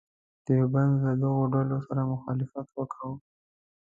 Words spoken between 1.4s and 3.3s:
ډلو سره مخالفت وکاوه.